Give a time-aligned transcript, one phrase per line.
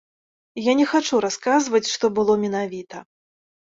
[0.67, 3.09] Я не хачу расказваць, што было менавіта.